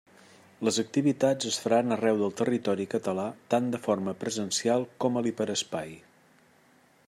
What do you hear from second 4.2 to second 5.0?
presencial